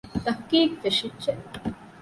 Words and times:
ތަހުޤީޤު 0.25 0.75
ފެށިއްޖެ 0.97 1.31